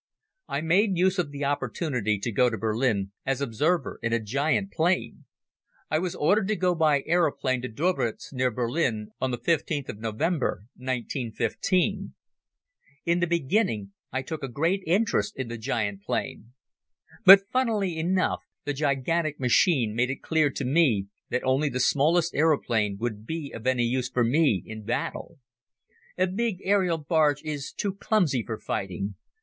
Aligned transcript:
I 0.47 0.61
made 0.61 0.97
use 0.97 1.19
of 1.19 1.29
the 1.29 1.45
opportunity 1.45 2.17
to 2.21 2.31
go 2.31 2.49
to 2.49 2.57
Berlin 2.57 3.11
as 3.23 3.39
observer 3.39 3.99
in 4.01 4.11
a 4.13 4.19
giant 4.19 4.71
plane. 4.71 5.25
I 5.91 5.99
was 5.99 6.15
ordered 6.15 6.47
to 6.47 6.55
go 6.55 6.73
by 6.73 7.03
aeroplane 7.05 7.61
to 7.61 7.69
Döberitz 7.69 8.33
near 8.33 8.49
Berlin 8.49 9.11
on 9.21 9.29
the 9.29 9.37
fifteenth 9.37 9.89
of 9.89 9.99
November, 9.99 10.63
1915. 10.75 12.15
In 13.05 13.19
the 13.19 13.27
beginning 13.27 13.93
I 14.11 14.23
took 14.23 14.41
a 14.41 14.47
great 14.47 14.81
interest 14.87 15.37
in 15.37 15.49
the 15.49 15.57
giant 15.59 16.01
plane. 16.01 16.53
But 17.23 17.47
funnily 17.53 17.95
enough 17.99 18.39
the 18.65 18.73
gigantic 18.73 19.39
machine 19.39 19.93
made 19.93 20.09
it 20.09 20.23
clear 20.23 20.49
to 20.49 20.65
me 20.65 21.09
that 21.29 21.43
only 21.43 21.69
the 21.69 21.79
smallest 21.79 22.33
aeroplane 22.33 22.97
would 22.99 23.27
be 23.27 23.51
of 23.53 23.67
any 23.67 23.83
use 23.83 24.09
for 24.09 24.23
me 24.23 24.63
in 24.65 24.83
battle. 24.83 25.37
A 26.17 26.25
big 26.25 26.57
aerial 26.63 26.97
barge 26.97 27.43
is 27.43 27.71
too 27.71 27.93
clumsy 27.93 28.43
for 28.43 28.57
fighting. 28.57 29.13